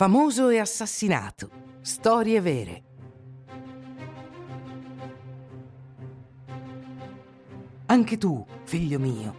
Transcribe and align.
Famoso 0.00 0.48
e 0.48 0.58
assassinato. 0.58 1.50
Storie 1.82 2.40
vere. 2.40 2.82
Anche 7.84 8.16
tu, 8.16 8.42
figlio 8.64 8.98
mio. 8.98 9.34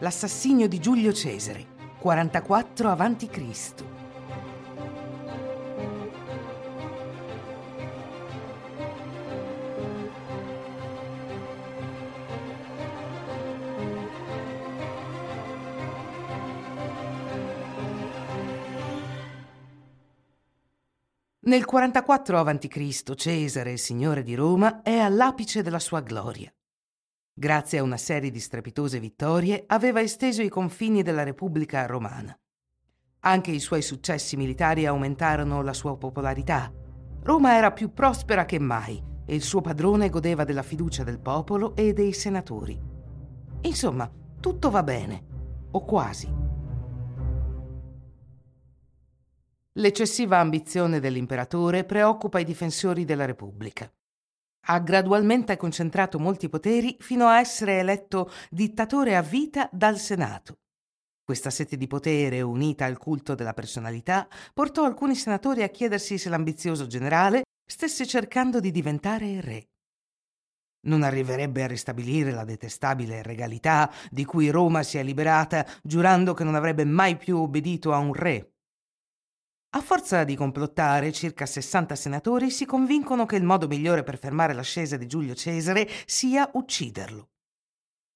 L'assassinio 0.00 0.68
di 0.68 0.80
Giulio 0.80 1.14
Cesare, 1.14 1.66
44 1.98 2.90
avanti 2.90 3.26
Nel 21.42 21.64
44 21.64 22.38
a.C. 22.38 23.14
Cesare, 23.14 23.78
signore 23.78 24.22
di 24.22 24.34
Roma, 24.34 24.82
è 24.82 24.98
all'apice 24.98 25.62
della 25.62 25.78
sua 25.78 26.00
gloria. 26.00 26.52
Grazie 27.32 27.78
a 27.78 27.82
una 27.82 27.96
serie 27.96 28.30
di 28.30 28.38
strepitose 28.38 29.00
vittorie, 29.00 29.64
aveva 29.66 30.02
esteso 30.02 30.42
i 30.42 30.50
confini 30.50 31.02
della 31.02 31.22
Repubblica 31.22 31.86
romana. 31.86 32.38
Anche 33.20 33.52
i 33.52 33.58
suoi 33.58 33.80
successi 33.80 34.36
militari 34.36 34.84
aumentarono 34.84 35.62
la 35.62 35.72
sua 35.72 35.96
popolarità. 35.96 36.70
Roma 37.22 37.56
era 37.56 37.72
più 37.72 37.94
prospera 37.94 38.44
che 38.44 38.58
mai 38.58 39.02
e 39.24 39.34
il 39.34 39.42
suo 39.42 39.62
padrone 39.62 40.10
godeva 40.10 40.44
della 40.44 40.62
fiducia 40.62 41.04
del 41.04 41.20
popolo 41.20 41.74
e 41.74 41.94
dei 41.94 42.12
senatori. 42.12 42.78
Insomma, 43.62 44.10
tutto 44.38 44.68
va 44.68 44.82
bene, 44.82 45.24
o 45.70 45.86
quasi. 45.86 46.39
L'eccessiva 49.74 50.38
ambizione 50.38 50.98
dell'imperatore 50.98 51.84
preoccupa 51.84 52.40
i 52.40 52.44
difensori 52.44 53.04
della 53.04 53.24
Repubblica. 53.24 53.88
Ha 54.66 54.80
gradualmente 54.80 55.56
concentrato 55.56 56.18
molti 56.18 56.48
poteri 56.48 56.96
fino 56.98 57.28
a 57.28 57.38
essere 57.38 57.78
eletto 57.78 58.32
dittatore 58.50 59.14
a 59.14 59.22
vita 59.22 59.68
dal 59.72 59.96
Senato. 59.98 60.58
Questa 61.22 61.50
sete 61.50 61.76
di 61.76 61.86
potere, 61.86 62.40
unita 62.40 62.84
al 62.84 62.98
culto 62.98 63.36
della 63.36 63.54
personalità, 63.54 64.26
portò 64.52 64.84
alcuni 64.84 65.14
senatori 65.14 65.62
a 65.62 65.68
chiedersi 65.68 66.18
se 66.18 66.28
l'ambizioso 66.28 66.88
generale 66.88 67.42
stesse 67.64 68.04
cercando 68.08 68.58
di 68.58 68.72
diventare 68.72 69.40
re. 69.40 69.68
Non 70.88 71.04
arriverebbe 71.04 71.62
a 71.62 71.68
ristabilire 71.68 72.32
la 72.32 72.44
detestabile 72.44 73.22
regalità 73.22 73.88
di 74.10 74.24
cui 74.24 74.50
Roma 74.50 74.82
si 74.82 74.98
è 74.98 75.04
liberata, 75.04 75.64
giurando 75.84 76.34
che 76.34 76.42
non 76.42 76.56
avrebbe 76.56 76.84
mai 76.84 77.16
più 77.16 77.38
obbedito 77.38 77.92
a 77.92 77.98
un 77.98 78.12
re, 78.12 78.54
a 79.72 79.80
forza 79.80 80.24
di 80.24 80.34
complottare, 80.34 81.12
circa 81.12 81.46
60 81.46 81.94
senatori 81.94 82.50
si 82.50 82.66
convincono 82.66 83.24
che 83.24 83.36
il 83.36 83.44
modo 83.44 83.68
migliore 83.68 84.02
per 84.02 84.18
fermare 84.18 84.52
l'ascesa 84.52 84.96
di 84.96 85.06
Giulio 85.06 85.32
Cesare 85.36 85.88
sia 86.06 86.50
ucciderlo. 86.54 87.28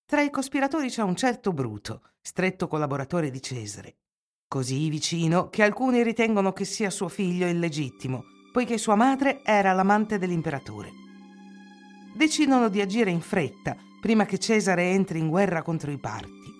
Tra 0.04 0.20
i 0.20 0.30
cospiratori 0.30 0.88
c'è 0.88 1.02
un 1.02 1.14
certo 1.14 1.52
Bruto, 1.52 2.02
stretto 2.20 2.66
collaboratore 2.66 3.30
di 3.30 3.40
Cesare, 3.40 3.98
così 4.48 4.88
vicino 4.88 5.48
che 5.48 5.62
alcuni 5.62 6.02
ritengono 6.02 6.52
che 6.52 6.64
sia 6.64 6.90
suo 6.90 7.08
figlio 7.08 7.46
illegittimo, 7.46 8.24
poiché 8.52 8.76
sua 8.76 8.96
madre 8.96 9.40
era 9.44 9.72
l'amante 9.72 10.18
dell'imperatore. 10.18 10.90
Decidono 12.16 12.68
di 12.68 12.80
agire 12.80 13.10
in 13.10 13.20
fretta, 13.20 13.76
prima 14.00 14.26
che 14.26 14.38
Cesare 14.38 14.90
entri 14.90 15.20
in 15.20 15.28
guerra 15.28 15.62
contro 15.62 15.92
i 15.92 15.98
parti. 15.98 16.52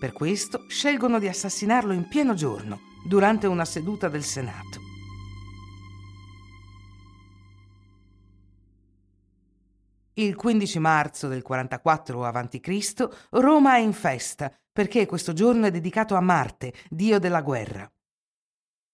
Per 0.00 0.12
questo 0.12 0.64
scelgono 0.68 1.18
di 1.18 1.28
assassinarlo 1.28 1.92
in 1.92 2.08
pieno 2.08 2.32
giorno, 2.32 2.85
durante 3.06 3.46
una 3.46 3.64
seduta 3.64 4.08
del 4.08 4.24
Senato. 4.24 4.80
Il 10.14 10.34
15 10.34 10.78
marzo 10.78 11.28
del 11.28 11.42
44 11.42 12.24
a.C. 12.24 13.08
Roma 13.30 13.76
è 13.76 13.80
in 13.80 13.92
festa 13.92 14.50
perché 14.72 15.06
questo 15.06 15.32
giorno 15.32 15.66
è 15.66 15.70
dedicato 15.70 16.14
a 16.14 16.20
Marte, 16.20 16.72
dio 16.88 17.18
della 17.18 17.42
guerra. 17.42 17.90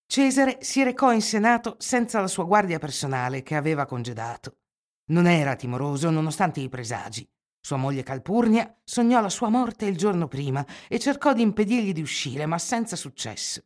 Cesare 0.06 0.58
si 0.60 0.82
recò 0.82 1.12
in 1.12 1.22
Senato 1.22 1.76
senza 1.78 2.20
la 2.20 2.26
sua 2.26 2.44
guardia 2.44 2.78
personale 2.78 3.42
che 3.42 3.56
aveva 3.56 3.86
congedato. 3.86 4.58
Non 5.06 5.26
era 5.26 5.56
timoroso 5.56 6.10
nonostante 6.10 6.60
i 6.60 6.68
presagi. 6.68 7.26
Sua 7.60 7.76
moglie 7.76 8.02
Calpurnia 8.02 8.76
sognò 8.84 9.20
la 9.20 9.28
sua 9.28 9.48
morte 9.48 9.86
il 9.86 9.96
giorno 9.96 10.28
prima 10.28 10.66
e 10.88 10.98
cercò 10.98 11.32
di 11.32 11.42
impedirgli 11.42 11.92
di 11.92 12.02
uscire, 12.02 12.46
ma 12.46 12.58
senza 12.58 12.96
successo. 12.96 13.62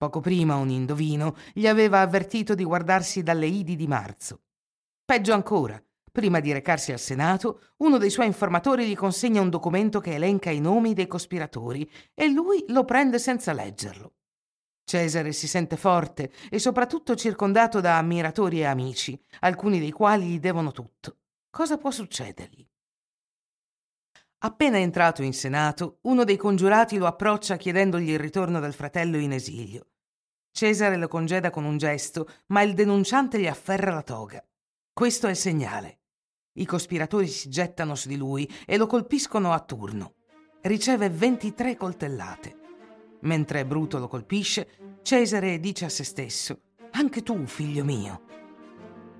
Poco 0.00 0.20
prima 0.20 0.56
un 0.56 0.70
indovino 0.70 1.36
gli 1.52 1.66
aveva 1.66 2.00
avvertito 2.00 2.54
di 2.54 2.64
guardarsi 2.64 3.22
dalle 3.22 3.44
idi 3.44 3.76
di 3.76 3.86
marzo. 3.86 4.44
Peggio 5.04 5.34
ancora, 5.34 5.78
prima 6.10 6.40
di 6.40 6.54
recarsi 6.54 6.90
al 6.90 6.98
Senato, 6.98 7.72
uno 7.80 7.98
dei 7.98 8.08
suoi 8.08 8.24
informatori 8.24 8.86
gli 8.86 8.96
consegna 8.96 9.42
un 9.42 9.50
documento 9.50 10.00
che 10.00 10.14
elenca 10.14 10.48
i 10.48 10.58
nomi 10.58 10.94
dei 10.94 11.06
cospiratori 11.06 11.86
e 12.14 12.30
lui 12.30 12.64
lo 12.68 12.86
prende 12.86 13.18
senza 13.18 13.52
leggerlo. 13.52 14.14
Cesare 14.84 15.32
si 15.32 15.46
sente 15.46 15.76
forte 15.76 16.32
e 16.48 16.58
soprattutto 16.58 17.14
circondato 17.14 17.82
da 17.82 17.98
ammiratori 17.98 18.60
e 18.60 18.64
amici, 18.64 19.22
alcuni 19.40 19.78
dei 19.80 19.92
quali 19.92 20.28
gli 20.28 20.40
devono 20.40 20.72
tutto. 20.72 21.18
Cosa 21.50 21.76
può 21.76 21.90
succedergli? 21.90 22.66
Appena 24.38 24.78
entrato 24.78 25.22
in 25.22 25.34
Senato, 25.34 25.98
uno 26.04 26.24
dei 26.24 26.38
congiurati 26.38 26.96
lo 26.96 27.06
approccia 27.06 27.58
chiedendogli 27.58 28.08
il 28.08 28.18
ritorno 28.18 28.60
del 28.60 28.72
fratello 28.72 29.18
in 29.18 29.32
esilio. 29.32 29.89
Cesare 30.52 30.96
lo 30.96 31.08
congeda 31.08 31.50
con 31.50 31.64
un 31.64 31.76
gesto, 31.78 32.28
ma 32.46 32.62
il 32.62 32.74
denunciante 32.74 33.38
gli 33.38 33.46
afferra 33.46 33.92
la 33.92 34.02
toga. 34.02 34.44
Questo 34.92 35.26
è 35.26 35.30
il 35.30 35.36
segnale. 35.36 36.00
I 36.54 36.66
cospiratori 36.66 37.26
si 37.28 37.48
gettano 37.48 37.94
su 37.94 38.08
di 38.08 38.16
lui 38.16 38.50
e 38.66 38.76
lo 38.76 38.86
colpiscono 38.86 39.52
a 39.52 39.60
turno. 39.60 40.14
Riceve 40.62 41.08
23 41.08 41.76
coltellate. 41.76 42.58
Mentre 43.20 43.64
Bruto 43.64 43.98
lo 43.98 44.08
colpisce, 44.08 44.98
Cesare 45.02 45.60
dice 45.60 45.86
a 45.86 45.88
se 45.88 46.04
stesso: 46.04 46.60
Anche 46.92 47.22
tu, 47.22 47.46
figlio 47.46 47.84
mio. 47.84 48.22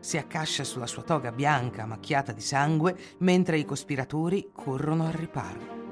Si 0.01 0.17
accascia 0.17 0.65
sulla 0.65 0.87
sua 0.87 1.03
toga 1.03 1.31
bianca 1.31 1.87
macchiata 1.87 2.33
di 2.33 2.41
sangue 2.41 2.97
mentre 3.19 3.59
i 3.59 3.65
cospiratori 3.65 4.51
corrono 4.53 5.07
al 5.07 5.13
riparo. 5.13 5.90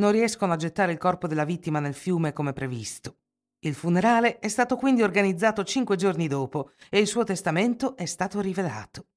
Non 0.00 0.10
riescono 0.10 0.52
a 0.54 0.56
gettare 0.56 0.92
il 0.92 0.98
corpo 0.98 1.28
della 1.28 1.44
vittima 1.44 1.78
nel 1.78 1.94
fiume 1.94 2.32
come 2.32 2.52
previsto. 2.52 3.18
Il 3.60 3.74
funerale 3.74 4.38
è 4.38 4.48
stato 4.48 4.76
quindi 4.76 5.02
organizzato 5.02 5.62
cinque 5.62 5.96
giorni 5.96 6.26
dopo 6.26 6.72
e 6.88 6.98
il 6.98 7.06
suo 7.06 7.24
testamento 7.24 7.96
è 7.96 8.06
stato 8.06 8.40
rivelato. 8.40 9.08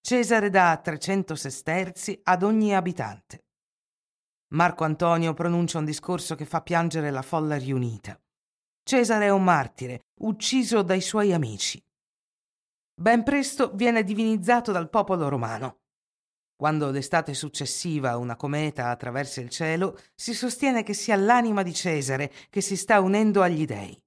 Cesare 0.00 0.48
dà 0.48 0.80
300 0.82 1.34
sesterzi 1.34 2.18
ad 2.22 2.44
ogni 2.44 2.74
abitante. 2.74 3.44
Marco 4.52 4.84
Antonio 4.84 5.34
pronuncia 5.34 5.78
un 5.78 5.84
discorso 5.84 6.36
che 6.36 6.44
fa 6.44 6.62
piangere 6.62 7.10
la 7.10 7.22
folla 7.22 7.56
riunita. 7.56 8.18
Cesare 8.82 9.26
è 9.26 9.30
un 9.30 9.42
martire, 9.44 10.06
ucciso 10.20 10.82
dai 10.82 11.00
suoi 11.00 11.32
amici. 11.32 11.82
Ben 12.94 13.24
presto 13.24 13.72
viene 13.74 14.04
divinizzato 14.04 14.70
dal 14.70 14.88
popolo 14.88 15.28
romano. 15.28 15.79
Quando 16.60 16.90
l'estate 16.90 17.32
successiva 17.32 18.18
una 18.18 18.36
cometa 18.36 18.90
attraversa 18.90 19.40
il 19.40 19.48
cielo, 19.48 19.98
si 20.14 20.34
sostiene 20.34 20.82
che 20.82 20.92
sia 20.92 21.16
l'anima 21.16 21.62
di 21.62 21.72
Cesare 21.72 22.30
che 22.50 22.60
si 22.60 22.76
sta 22.76 23.00
unendo 23.00 23.40
agli 23.40 23.64
dei. 23.64 23.98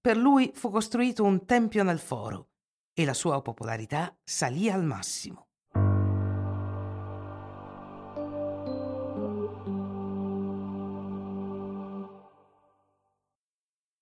Per 0.00 0.16
lui 0.16 0.52
fu 0.54 0.70
costruito 0.70 1.24
un 1.24 1.44
tempio 1.44 1.82
nel 1.82 1.98
foro 1.98 2.50
e 2.92 3.04
la 3.04 3.12
sua 3.12 3.42
popolarità 3.42 4.16
salì 4.22 4.70
al 4.70 4.84
massimo. 4.84 5.48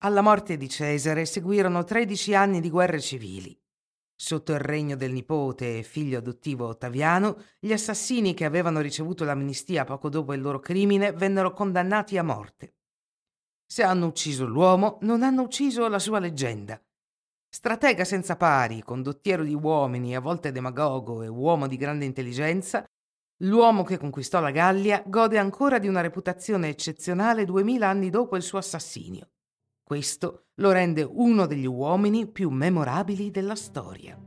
Alla 0.03 0.21
morte 0.21 0.57
di 0.57 0.69
Cesare 0.69 1.25
seguirono 1.25 1.83
13 1.83 2.35
anni 2.35 2.61
di 2.61 2.69
guerre 2.69 3.01
civili. 3.01 3.59
Sotto 4.25 4.53
il 4.53 4.59
regno 4.59 4.95
del 4.95 5.11
nipote 5.11 5.79
e 5.79 5.83
figlio 5.83 6.19
adottivo 6.19 6.67
Ottaviano, 6.67 7.43
gli 7.59 7.73
assassini 7.73 8.33
che 8.33 8.45
avevano 8.45 8.79
ricevuto 8.79 9.25
l'amnistia 9.25 9.83
poco 9.83 10.07
dopo 10.07 10.31
il 10.31 10.39
loro 10.39 10.61
crimine 10.61 11.11
vennero 11.11 11.51
condannati 11.51 12.17
a 12.17 12.23
morte. 12.23 12.75
Se 13.65 13.83
hanno 13.83 14.05
ucciso 14.05 14.45
l'uomo, 14.45 14.97
non 15.01 15.23
hanno 15.23 15.41
ucciso 15.41 15.89
la 15.89 15.99
sua 15.99 16.19
leggenda. 16.19 16.81
Stratega 17.49 18.05
senza 18.05 18.37
pari, 18.37 18.81
condottiero 18.81 19.43
di 19.43 19.55
uomini, 19.55 20.15
a 20.15 20.21
volte 20.21 20.53
demagogo 20.53 21.21
e 21.21 21.27
uomo 21.27 21.67
di 21.67 21.75
grande 21.75 22.05
intelligenza, 22.05 22.85
l'uomo 23.41 23.83
che 23.83 23.97
conquistò 23.97 24.39
la 24.39 24.51
Gallia 24.51 25.03
gode 25.05 25.37
ancora 25.37 25.79
di 25.79 25.89
una 25.89 25.99
reputazione 25.99 26.69
eccezionale 26.69 27.43
duemila 27.43 27.89
anni 27.89 28.09
dopo 28.09 28.37
il 28.37 28.41
suo 28.41 28.57
assassinio. 28.57 29.32
Questo 29.93 30.45
lo 30.55 30.71
rende 30.71 31.03
uno 31.03 31.45
degli 31.45 31.67
uomini 31.67 32.25
più 32.25 32.49
memorabili 32.49 33.29
della 33.29 33.53
storia. 33.53 34.17